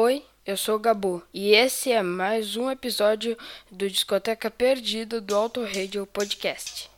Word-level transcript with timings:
Oi, 0.00 0.24
eu 0.46 0.56
sou 0.56 0.76
o 0.76 0.78
Gabu 0.78 1.24
e 1.34 1.56
esse 1.56 1.90
é 1.90 2.04
mais 2.04 2.54
um 2.56 2.70
episódio 2.70 3.36
do 3.68 3.90
Discoteca 3.90 4.48
Perdida 4.48 5.20
do 5.20 5.34
Auto 5.34 5.64
Radio 5.64 6.06
Podcast. 6.06 6.88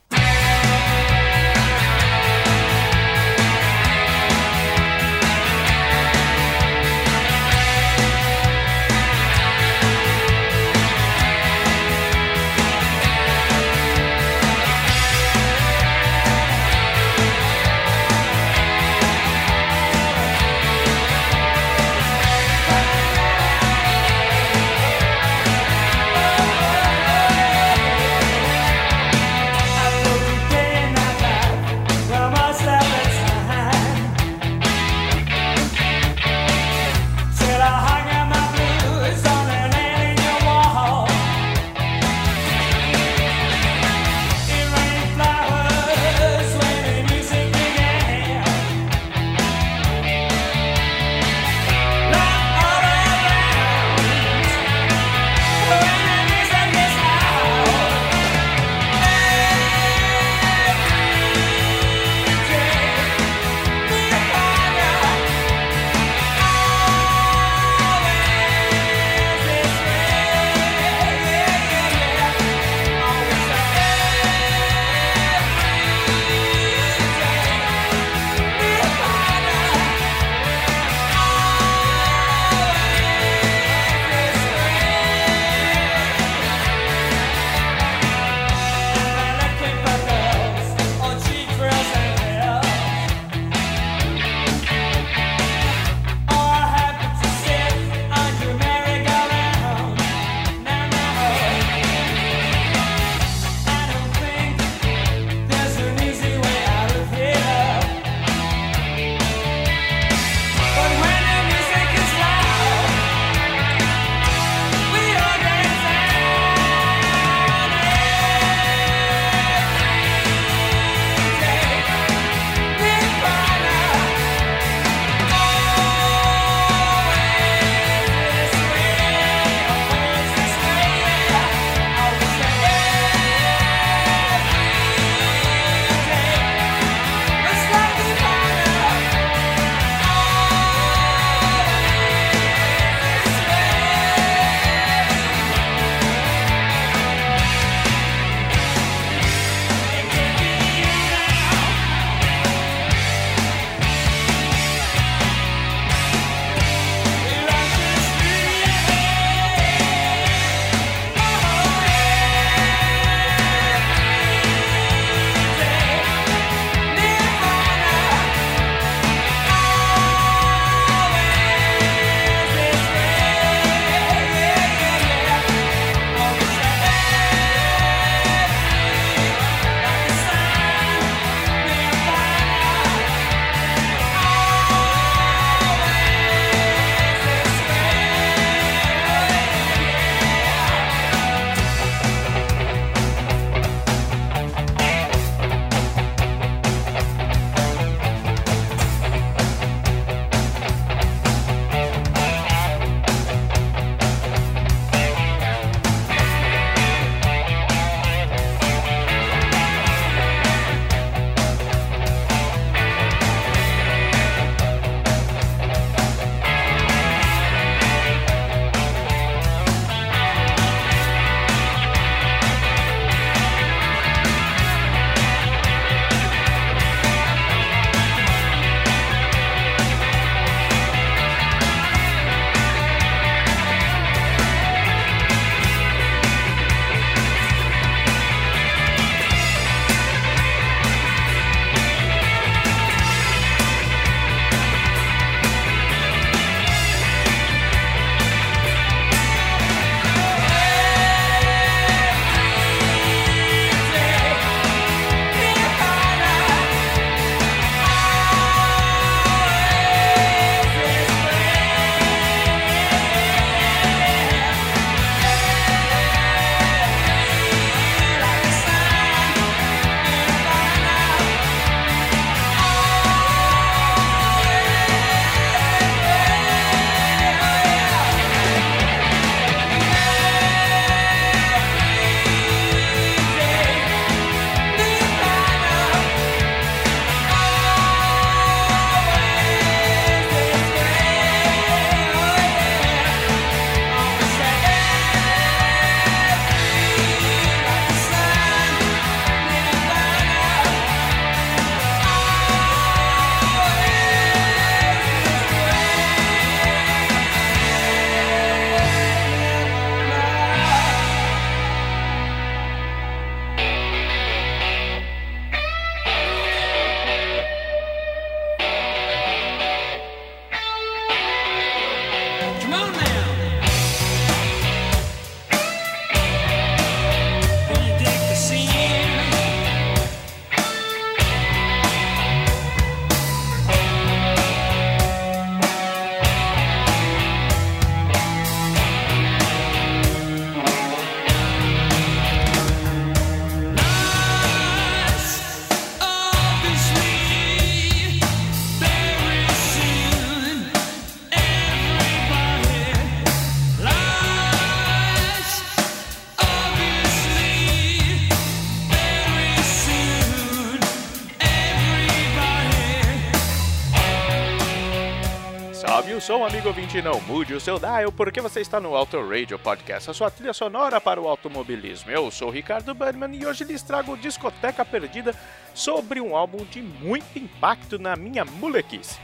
Som, 366.19 366.43
amigo 366.43 366.67
ouvinte, 366.67 367.01
não 367.01 367.21
mude 367.21 367.53
o 367.53 367.59
seu 367.59 367.77
dial, 367.77 368.11
porque 368.11 368.41
você 368.41 368.59
está 368.59 368.79
no 368.79 368.95
Auto 368.95 369.17
Radio 369.27 369.57
Podcast, 369.59 370.09
a 370.09 370.13
sua 370.13 370.31
trilha 370.31 370.51
sonora 370.51 370.99
para 370.99 371.21
o 371.21 371.27
automobilismo. 371.27 372.09
Eu 372.09 372.29
sou 372.31 372.49
o 372.49 372.51
Ricardo 372.51 372.93
Bannerman 372.93 373.39
e 373.39 373.45
hoje 373.45 373.63
lhes 373.63 373.81
trago 373.81 374.17
Discoteca 374.17 374.83
Perdida 374.83 375.35
sobre 375.73 376.19
um 376.19 376.35
álbum 376.35 376.65
de 376.65 376.81
muito 376.81 377.37
impacto 377.37 377.99
na 377.99 378.15
minha 378.15 378.43
molequice. 378.43 379.19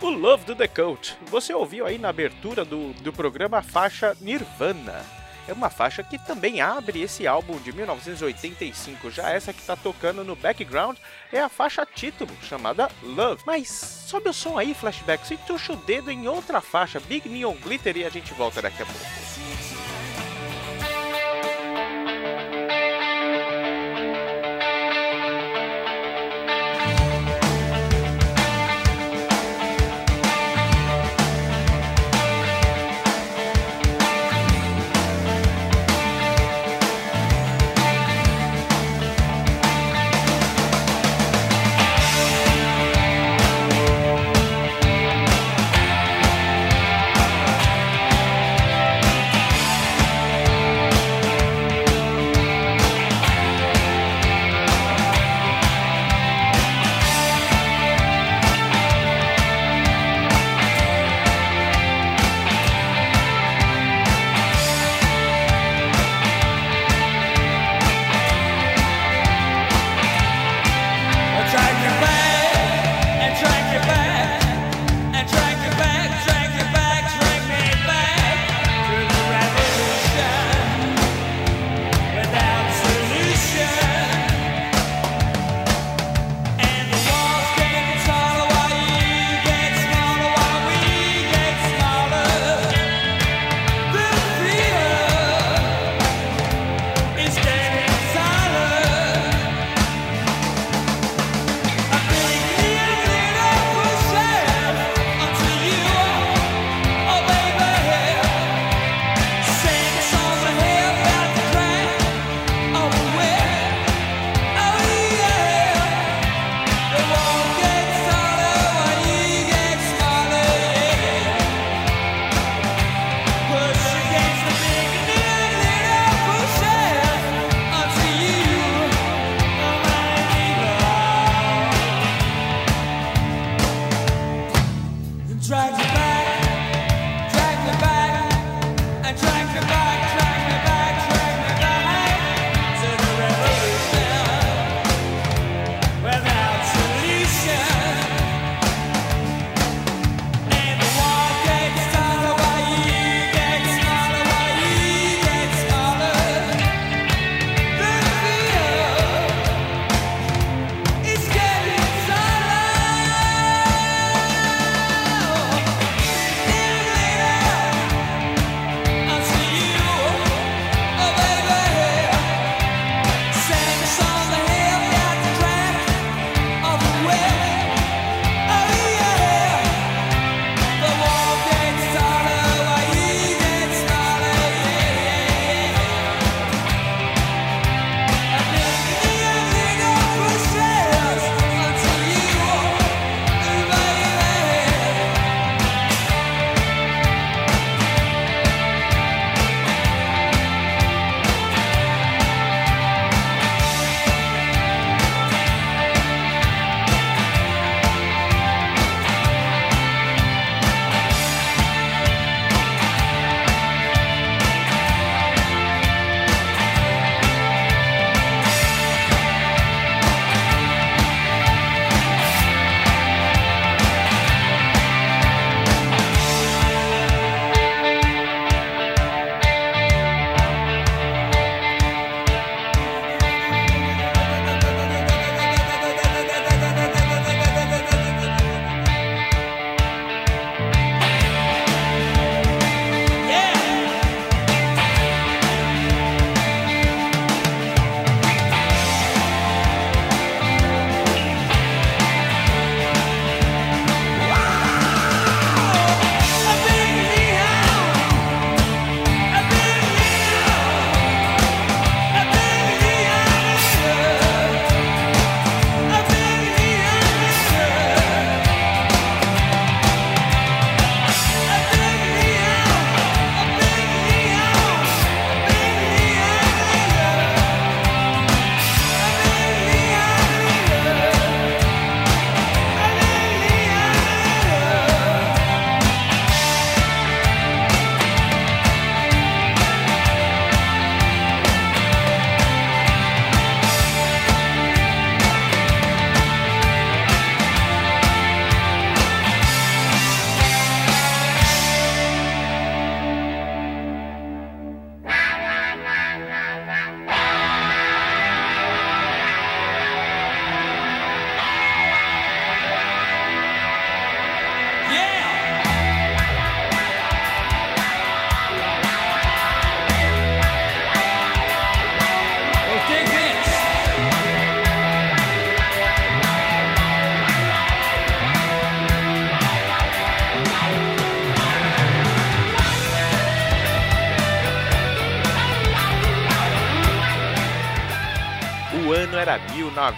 O 0.00 0.10
Love 0.10 0.44
do 0.44 0.54
The 0.54 0.68
Cult. 0.68 1.16
Você 1.26 1.52
ouviu 1.52 1.86
aí 1.86 1.98
na 1.98 2.10
abertura 2.10 2.64
do, 2.64 2.92
do 2.94 3.12
programa 3.12 3.58
a 3.58 3.62
faixa 3.62 4.16
Nirvana 4.20 5.17
é 5.48 5.52
uma 5.52 5.70
faixa 5.70 6.02
que 6.02 6.18
também 6.18 6.60
abre 6.60 7.00
esse 7.00 7.26
álbum 7.26 7.58
de 7.58 7.72
1985. 7.72 9.10
Já 9.10 9.30
essa 9.30 9.52
que 9.52 9.60
está 9.60 9.74
tocando 9.74 10.22
no 10.22 10.36
background 10.36 10.98
é 11.32 11.40
a 11.40 11.48
faixa 11.48 11.86
título, 11.86 12.30
chamada 12.42 12.90
Love. 13.02 13.42
Mas 13.46 13.68
sobe 14.06 14.28
o 14.28 14.32
som 14.32 14.58
aí, 14.58 14.74
flashback, 14.74 15.26
se 15.26 15.36
tuxa 15.38 15.72
o 15.72 15.76
dedo 15.76 16.10
em 16.10 16.28
outra 16.28 16.60
faixa, 16.60 17.00
Big 17.00 17.28
Neon 17.28 17.54
Glitter, 17.54 17.96
e 17.96 18.04
a 18.04 18.10
gente 18.10 18.32
volta 18.34 18.60
daqui 18.60 18.82
a 18.82 18.86
pouco. 18.86 19.57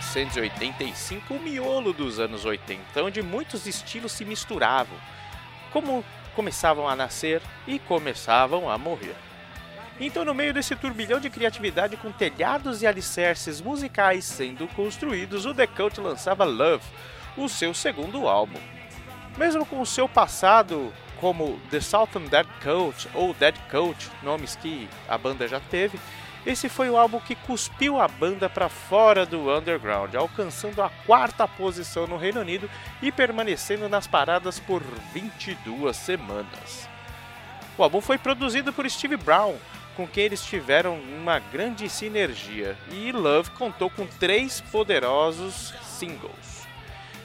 1985, 0.01 1.35
o 1.35 1.39
miolo 1.39 1.93
dos 1.93 2.19
anos 2.19 2.45
80, 2.45 3.03
onde 3.03 3.23
muitos 3.23 3.67
estilos 3.67 4.13
se 4.13 4.25
misturavam, 4.25 4.97
como 5.73 6.05
começavam 6.35 6.89
a 6.89 6.97
nascer 6.97 7.43
e 7.67 7.79
começavam 7.79 8.69
a 8.69 8.79
morrer. 8.79 9.15
Então, 10.01 10.25
no 10.25 10.35
meio 10.35 10.55
desse 10.55 10.75
turbilhão 10.75 11.21
de 11.21 11.29
criatividade 11.29 11.97
com 11.99 12.11
telhados 12.11 12.81
e 12.81 12.87
alicerces 12.87 13.61
musicais 13.61 14.25
sendo 14.25 14.67
construídos, 14.69 15.45
o 15.45 15.55
The 15.55 15.67
Cult 15.67 16.01
lançava 16.01 16.45
Love, 16.45 16.85
o 17.37 17.49
seu 17.49 17.75
segundo 17.75 18.27
álbum. 18.27 18.59
Mesmo 19.37 19.67
com 19.67 19.81
o 19.81 19.87
seu 19.87 20.09
passado 20.09 20.93
como 21.21 21.61
The 21.71 21.81
Southern 21.81 22.29
Dead 22.29 22.47
Cult 22.63 23.09
ou 23.13 23.35
Dead 23.35 23.55
Cult, 23.71 24.11
nomes 24.23 24.57
que 24.57 24.89
a 25.07 25.19
banda 25.19 25.47
já 25.47 25.61
teve, 25.61 26.01
esse 26.47 26.69
foi 26.69 26.89
o 26.89 26.97
álbum 26.97 27.21
que 27.21 27.35
cuspiu 27.35 28.01
a 28.01 28.09
banda 28.09 28.49
para 28.49 28.69
fora 28.69 29.27
do 29.27 29.55
underground, 29.55 30.15
alcançando 30.15 30.83
a 30.83 30.89
quarta 31.07 31.47
posição 31.47 32.07
no 32.07 32.17
Reino 32.17 32.41
Unido 32.41 32.69
e 33.03 33.13
permanecendo 33.13 33.89
nas 33.89 34.07
paradas 34.07 34.59
por 34.59 34.83
22 35.13 35.95
semanas. 35.95 36.89
O 37.77 37.83
álbum 37.83 38.01
foi 38.01 38.17
produzido 38.17 38.73
por 38.73 38.89
Steve 38.89 39.17
Brown, 39.17 39.55
com 39.97 40.07
quem 40.07 40.25
eles 40.25 40.43
tiveram 40.45 40.99
uma 40.99 41.39
grande 41.39 41.89
sinergia, 41.91 42.77
e 42.91 43.13
Love 43.13 43.51
contou 43.51 43.91
com 43.91 44.07
três 44.07 44.63
poderosos 44.63 45.75
singles: 45.83 46.67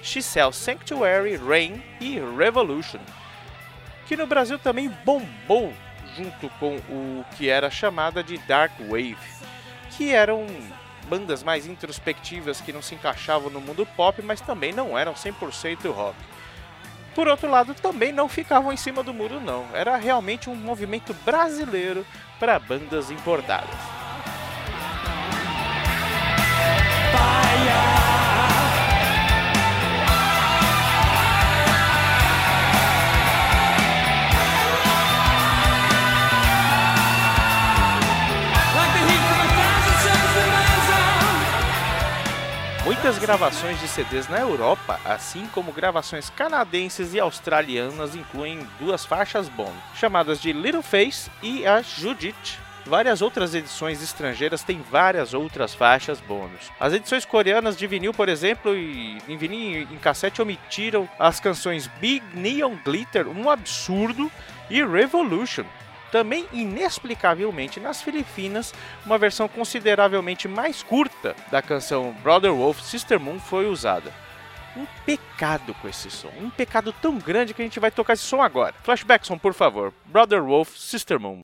She 0.03 0.21
Sells 0.21 0.57
Sanctuary, 0.57 1.37
Rain 1.37 1.81
e 2.01 2.19
Revolution, 2.37 2.99
que 4.07 4.17
no 4.17 4.27
Brasil 4.27 4.59
também 4.59 4.89
bombou 5.05 5.73
junto 6.15 6.49
com 6.59 6.77
o 6.89 7.25
que 7.37 7.49
era 7.49 7.69
chamada 7.69 8.23
de 8.23 8.37
Dark 8.39 8.73
Wave, 8.79 9.17
que 9.91 10.13
eram 10.13 10.45
bandas 11.09 11.43
mais 11.43 11.67
introspectivas 11.67 12.61
que 12.61 12.73
não 12.73 12.81
se 12.81 12.95
encaixavam 12.95 13.49
no 13.49 13.61
mundo 13.61 13.85
pop, 13.85 14.21
mas 14.21 14.41
também 14.41 14.73
não 14.73 14.97
eram 14.97 15.13
100% 15.13 15.91
rock. 15.91 16.17
Por 17.13 17.27
outro 17.27 17.49
lado, 17.49 17.73
também 17.73 18.11
não 18.11 18.27
ficavam 18.27 18.73
em 18.73 18.77
cima 18.77 19.01
do 19.01 19.13
muro 19.13 19.39
não. 19.39 19.65
Era 19.73 19.95
realmente 19.95 20.49
um 20.49 20.55
movimento 20.55 21.13
brasileiro 21.25 22.05
para 22.39 22.59
bandas 22.59 23.09
importadas. 23.09 24.04
Muitas 43.05 43.21
gravações 43.21 43.79
de 43.79 43.87
CDs 43.87 44.27
na 44.27 44.39
Europa, 44.39 44.99
assim 45.05 45.45
como 45.53 45.71
gravações 45.71 46.31
canadenses 46.31 47.13
e 47.13 47.19
australianas, 47.19 48.15
incluem 48.15 48.67
duas 48.79 49.05
faixas 49.05 49.47
bônus, 49.47 49.75
chamadas 49.93 50.41
de 50.41 50.51
Little 50.51 50.81
Face 50.81 51.29
e 51.43 51.67
a 51.67 51.83
Judith. 51.83 52.57
Várias 52.83 53.21
outras 53.21 53.53
edições 53.53 54.01
estrangeiras 54.01 54.63
têm 54.63 54.81
várias 54.89 55.35
outras 55.35 55.75
faixas 55.75 56.19
bônus. 56.19 56.71
As 56.79 56.93
edições 56.93 57.25
coreanas 57.25 57.77
de 57.77 57.85
vinil, 57.85 58.11
por 58.11 58.27
exemplo, 58.27 58.75
e 58.75 59.19
em 59.27 59.37
vinil 59.37 59.81
em 59.83 59.97
cassete 59.99 60.41
omitiram 60.41 61.07
as 61.19 61.39
canções 61.39 61.85
Big 61.99 62.25
Neon 62.33 62.75
Glitter, 62.83 63.27
um 63.27 63.51
absurdo, 63.51 64.31
e 64.67 64.83
Revolution, 64.83 65.65
também, 66.15 66.47
inexplicavelmente, 66.53 67.77
nas 67.77 68.01
Filipinas, 68.01 68.73
uma 69.05 69.17
versão 69.17 69.49
consideravelmente 69.49 70.47
mais 70.47 70.81
curta 70.81 71.35
da 71.51 71.61
canção 71.61 72.15
Brother 72.23 72.53
Wolf 72.53 72.79
Sister 72.79 73.19
Moon 73.19 73.37
foi 73.37 73.67
usada. 73.67 74.13
Um 74.77 74.85
pecado 75.05 75.73
com 75.73 75.89
esse 75.89 76.09
som, 76.09 76.31
um 76.39 76.49
pecado 76.49 76.93
tão 77.01 77.17
grande 77.17 77.53
que 77.53 77.61
a 77.61 77.65
gente 77.65 77.81
vai 77.81 77.91
tocar 77.91 78.13
esse 78.13 78.23
som 78.23 78.41
agora. 78.41 78.73
Flashbackson, 78.81 79.37
por 79.37 79.53
favor. 79.53 79.93
Brother 80.05 80.41
Wolf 80.41 80.77
Sister 80.77 81.19
Moon. 81.19 81.43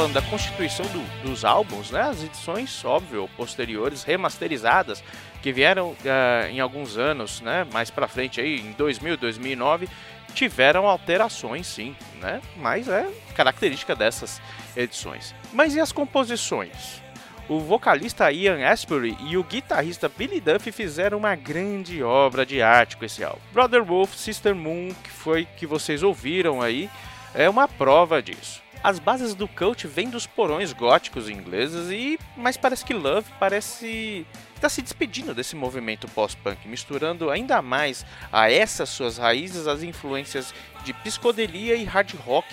Falando 0.00 0.14
da 0.14 0.22
constituição 0.22 0.86
do, 0.86 1.28
dos 1.28 1.44
álbuns, 1.44 1.90
né? 1.90 2.00
As 2.00 2.24
edições, 2.24 2.82
óbvio, 2.86 3.28
posteriores, 3.36 4.02
remasterizadas, 4.02 5.04
que 5.42 5.52
vieram 5.52 5.90
uh, 5.90 6.48
em 6.50 6.58
alguns 6.58 6.96
anos, 6.96 7.42
né? 7.42 7.66
Mais 7.70 7.90
para 7.90 8.08
frente 8.08 8.40
aí, 8.40 8.62
em 8.62 8.72
2000, 8.72 9.18
2009, 9.18 9.90
tiveram 10.32 10.86
alterações, 10.86 11.66
sim, 11.66 11.94
né? 12.18 12.40
Mas 12.56 12.88
é 12.88 13.06
característica 13.34 13.94
dessas 13.94 14.40
edições. 14.74 15.34
Mas 15.52 15.74
e 15.74 15.80
as 15.80 15.92
composições? 15.92 17.02
O 17.46 17.60
vocalista 17.60 18.32
Ian 18.32 18.66
Astbury 18.66 19.18
e 19.26 19.36
o 19.36 19.44
guitarrista 19.44 20.08
Billy 20.08 20.40
Duff 20.40 20.72
fizeram 20.72 21.18
uma 21.18 21.34
grande 21.34 22.02
obra 22.02 22.46
de 22.46 22.62
arte 22.62 22.96
com 22.96 23.04
esse 23.04 23.22
álbum. 23.22 23.40
Brother 23.52 23.84
Wolf, 23.84 24.14
Sister 24.14 24.54
Moon, 24.54 24.94
que 25.04 25.10
foi 25.10 25.46
que 25.58 25.66
vocês 25.66 26.02
ouviram 26.02 26.62
aí, 26.62 26.88
é 27.34 27.50
uma 27.50 27.68
prova 27.68 28.22
disso. 28.22 28.62
As 28.82 28.98
bases 28.98 29.34
do 29.34 29.46
cult 29.46 29.86
vêm 29.86 30.08
dos 30.08 30.26
porões 30.26 30.72
góticos 30.72 31.28
ingleses 31.28 31.90
e 31.90 32.18
mas 32.34 32.56
parece 32.56 32.82
que 32.82 32.94
Love 32.94 33.30
parece 33.38 34.26
está 34.54 34.70
se 34.70 34.80
despedindo 34.80 35.34
desse 35.34 35.54
movimento 35.54 36.08
pós-punk, 36.08 36.66
misturando 36.66 37.30
ainda 37.30 37.60
mais 37.60 38.06
a 38.32 38.50
essas 38.50 38.88
suas 38.88 39.18
raízes 39.18 39.66
as 39.66 39.82
influências 39.82 40.54
de 40.82 40.94
psicodelia 40.94 41.74
e 41.74 41.84
hard 41.84 42.14
rock 42.24 42.48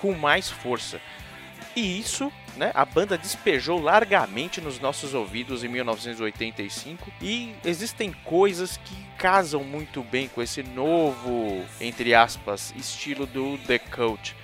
com 0.00 0.14
mais 0.14 0.50
força. 0.50 0.98
E 1.74 2.00
isso, 2.00 2.32
né, 2.56 2.70
a 2.74 2.86
banda 2.86 3.18
despejou 3.18 3.78
largamente 3.78 4.62
nos 4.62 4.80
nossos 4.80 5.12
ouvidos 5.12 5.62
em 5.62 5.68
1985 5.68 7.12
e 7.20 7.54
existem 7.62 8.14
coisas 8.24 8.78
que 8.78 8.94
casam 9.18 9.62
muito 9.62 10.02
bem 10.02 10.26
com 10.26 10.40
esse 10.40 10.62
novo, 10.62 11.62
entre 11.78 12.14
aspas, 12.14 12.72
estilo 12.78 13.26
do 13.26 13.58
The 13.66 13.78
Cult 13.78 14.34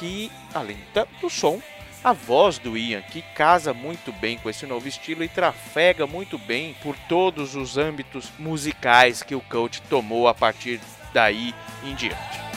que, 0.00 0.32
além 0.54 0.78
do 1.20 1.28
som, 1.28 1.60
a 2.02 2.14
voz 2.14 2.58
do 2.58 2.78
Ian, 2.78 3.02
que 3.02 3.20
casa 3.20 3.74
muito 3.74 4.10
bem 4.10 4.38
com 4.38 4.48
esse 4.48 4.64
novo 4.64 4.88
estilo 4.88 5.22
e 5.22 5.28
trafega 5.28 6.06
muito 6.06 6.38
bem 6.38 6.74
por 6.82 6.96
todos 7.06 7.54
os 7.54 7.76
âmbitos 7.76 8.32
musicais 8.38 9.22
que 9.22 9.34
o 9.34 9.42
Cult 9.42 9.82
tomou 9.82 10.26
a 10.26 10.34
partir 10.34 10.80
daí 11.12 11.54
em 11.84 11.94
diante. 11.94 12.49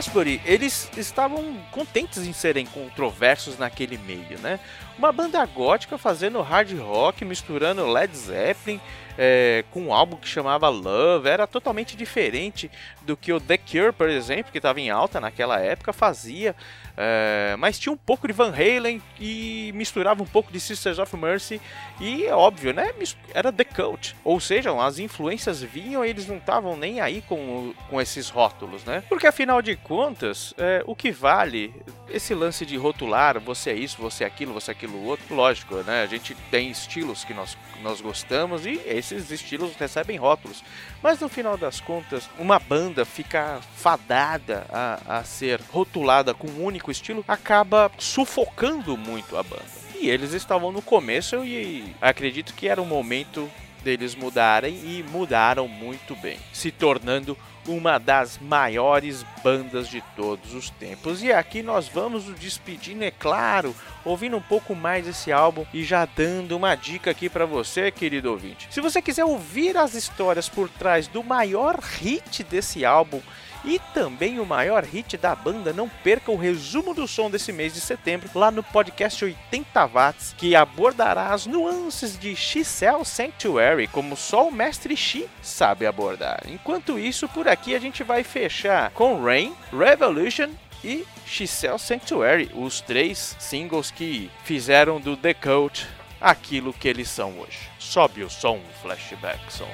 Astbury, 0.00 0.40
eles 0.46 0.90
estavam 0.96 1.54
contentes 1.70 2.26
em 2.26 2.32
serem 2.32 2.64
controversos 2.64 3.58
naquele 3.58 3.98
meio, 3.98 4.38
né? 4.38 4.58
Uma 4.96 5.12
banda 5.12 5.44
gótica 5.44 5.98
fazendo 5.98 6.40
hard 6.40 6.72
rock, 6.78 7.22
misturando 7.22 7.86
Led 7.86 8.16
Zeppelin 8.16 8.80
é, 9.22 9.64
com 9.70 9.82
um 9.82 9.92
álbum 9.92 10.16
que 10.16 10.26
chamava 10.26 10.70
Love, 10.70 11.28
era 11.28 11.46
totalmente 11.46 11.94
diferente 11.94 12.70
do 13.02 13.14
que 13.14 13.30
o 13.30 13.38
The 13.38 13.58
Cure, 13.58 13.92
por 13.92 14.08
exemplo, 14.08 14.50
que 14.50 14.56
estava 14.56 14.80
em 14.80 14.88
alta 14.88 15.20
naquela 15.20 15.60
época, 15.60 15.92
fazia. 15.92 16.56
É, 16.96 17.54
mas 17.58 17.78
tinha 17.78 17.92
um 17.92 17.96
pouco 17.96 18.26
de 18.26 18.32
Van 18.32 18.52
Halen 18.52 19.00
e 19.18 19.72
misturava 19.74 20.22
um 20.22 20.26
pouco 20.26 20.52
de 20.52 20.58
Sisters 20.58 20.98
of 20.98 21.16
Mercy 21.16 21.60
e 22.00 22.26
óbvio, 22.28 22.72
né? 22.72 22.92
Era 23.32 23.52
The 23.52 23.64
Cult, 23.64 24.16
ou 24.24 24.40
seja, 24.40 24.70
as 24.82 24.98
influências 24.98 25.62
vinham 25.62 26.04
e 26.04 26.08
eles 26.08 26.26
não 26.26 26.36
estavam 26.36 26.76
nem 26.76 27.00
aí 27.00 27.22
com, 27.22 27.74
com 27.88 28.00
esses 28.00 28.28
rótulos, 28.28 28.84
né? 28.84 29.02
Porque 29.08 29.26
afinal 29.26 29.62
de 29.62 29.76
contas, 29.76 30.52
é, 30.58 30.82
o 30.86 30.94
que 30.94 31.10
vale 31.10 31.74
esse 32.08 32.34
lance 32.34 32.66
de 32.66 32.76
rotular, 32.76 33.40
você 33.40 33.70
é 33.70 33.74
isso, 33.74 33.96
você 34.00 34.24
é 34.24 34.26
aquilo, 34.26 34.52
você 34.52 34.70
é 34.70 34.74
aquilo 34.74 35.02
outro, 35.04 35.34
lógico, 35.34 35.76
né? 35.76 36.02
A 36.02 36.06
gente 36.06 36.34
tem 36.50 36.70
estilos 36.70 37.24
que 37.24 37.32
nós, 37.32 37.56
nós 37.82 38.00
gostamos 38.00 38.66
e 38.66 38.80
esses 39.12 39.30
estilos 39.30 39.74
recebem 39.76 40.16
rótulos. 40.16 40.62
Mas 41.02 41.20
no 41.20 41.28
final 41.28 41.56
das 41.56 41.80
contas, 41.80 42.28
uma 42.38 42.58
banda 42.58 43.04
fica 43.04 43.60
fadada 43.76 44.66
a, 44.70 45.18
a 45.18 45.24
ser 45.24 45.60
rotulada 45.70 46.34
com 46.34 46.48
um 46.48 46.64
único 46.64 46.90
estilo 46.90 47.24
acaba 47.26 47.90
sufocando 47.98 48.96
muito 48.96 49.36
a 49.36 49.42
banda. 49.42 49.80
E 49.98 50.08
eles 50.08 50.32
estavam 50.32 50.72
no 50.72 50.80
começo 50.80 51.44
e 51.44 51.94
acredito 52.00 52.54
que 52.54 52.68
era 52.68 52.80
o 52.80 52.86
momento 52.86 53.50
deles 53.82 54.14
mudarem 54.14 54.74
e 54.74 55.04
mudaram 55.10 55.66
muito 55.66 56.14
bem, 56.16 56.38
se 56.52 56.70
tornando 56.70 57.36
uma 57.66 57.98
das 57.98 58.38
maiores 58.38 59.24
bandas 59.42 59.88
de 59.88 60.02
todos 60.16 60.54
os 60.54 60.70
tempos. 60.70 61.22
E 61.22 61.32
aqui 61.32 61.62
nós 61.62 61.88
vamos 61.88 62.26
nos 62.26 62.38
despedindo, 62.38 63.04
é 63.04 63.10
claro, 63.10 63.74
ouvindo 64.04 64.36
um 64.36 64.42
pouco 64.42 64.74
mais 64.74 65.06
esse 65.06 65.30
álbum 65.30 65.64
e 65.72 65.84
já 65.84 66.04
dando 66.04 66.56
uma 66.56 66.74
dica 66.74 67.10
aqui 67.10 67.28
para 67.28 67.46
você, 67.46 67.90
querido 67.90 68.30
ouvinte. 68.30 68.68
Se 68.70 68.80
você 68.80 69.00
quiser 69.02 69.24
ouvir 69.24 69.76
as 69.76 69.94
histórias 69.94 70.48
por 70.48 70.68
trás 70.68 71.06
do 71.06 71.22
maior 71.22 71.78
hit 71.80 72.42
desse 72.44 72.84
álbum, 72.84 73.20
e 73.64 73.78
também 73.92 74.38
o 74.40 74.46
maior 74.46 74.84
hit 74.84 75.16
da 75.16 75.34
banda. 75.34 75.72
Não 75.72 75.88
perca 75.88 76.30
o 76.30 76.36
resumo 76.36 76.94
do 76.94 77.06
som 77.06 77.30
desse 77.30 77.52
mês 77.52 77.74
de 77.74 77.80
setembro 77.80 78.28
lá 78.34 78.50
no 78.50 78.62
podcast 78.62 79.24
80 79.24 79.86
Watts, 79.86 80.34
que 80.36 80.54
abordará 80.56 81.32
as 81.32 81.46
nuances 81.46 82.18
de 82.18 82.34
Xcel 82.34 83.04
Sanctuary, 83.04 83.86
como 83.86 84.16
só 84.16 84.48
o 84.48 84.52
mestre 84.52 84.96
Xi 84.96 85.28
sabe 85.42 85.86
abordar. 85.86 86.42
Enquanto 86.46 86.98
isso, 86.98 87.28
por 87.28 87.48
aqui 87.48 87.74
a 87.74 87.78
gente 87.78 88.02
vai 88.02 88.22
fechar 88.22 88.90
com 88.90 89.22
Rain, 89.22 89.54
Revolution 89.72 90.50
e 90.82 91.04
Xcel 91.26 91.78
Sanctuary, 91.78 92.50
os 92.54 92.80
três 92.80 93.36
singles 93.38 93.90
que 93.90 94.30
fizeram 94.44 95.00
do 95.00 95.16
The 95.16 95.34
Cult 95.34 95.86
aquilo 96.20 96.72
que 96.72 96.88
eles 96.88 97.08
são 97.08 97.38
hoje. 97.38 97.58
Sobe 97.78 98.22
o 98.22 98.30
som, 98.30 98.60
flashback 98.82 99.40
som. 99.52 99.70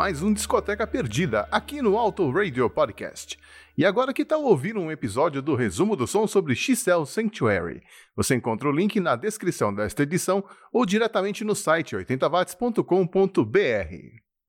Mais 0.00 0.22
um 0.22 0.32
Discoteca 0.32 0.86
Perdida 0.86 1.46
aqui 1.52 1.82
no 1.82 1.98
Auto 1.98 2.30
Radio 2.30 2.70
Podcast. 2.70 3.38
E 3.76 3.84
agora 3.84 4.14
que 4.14 4.24
tal 4.24 4.42
ouvir 4.44 4.78
um 4.78 4.90
episódio 4.90 5.42
do 5.42 5.54
resumo 5.54 5.94
do 5.94 6.06
som 6.06 6.26
sobre 6.26 6.54
XL 6.54 7.04
Sanctuary? 7.04 7.82
Você 8.16 8.34
encontra 8.34 8.66
o 8.66 8.72
link 8.72 8.98
na 8.98 9.14
descrição 9.14 9.74
desta 9.74 10.02
edição 10.02 10.42
ou 10.72 10.86
diretamente 10.86 11.44
no 11.44 11.54
site 11.54 11.96
80watts.com.br. 11.96 14.29